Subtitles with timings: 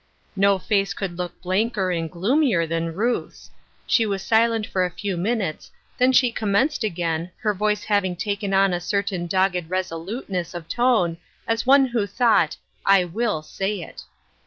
[0.35, 3.51] No facB could look blanker and gloomier than 204 Ruth Ershine's Crosses,
[3.83, 3.93] Ruth's.
[3.93, 8.51] She was silent for a few minutes, then she commenced again, her voice having taken
[8.51, 11.17] on a certain dogged resoluteness of tone
[11.47, 14.01] as one who thought," I will say it."